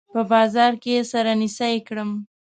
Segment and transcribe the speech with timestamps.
[0.13, 2.09] په بازار کې يې سره نيڅۍ کړم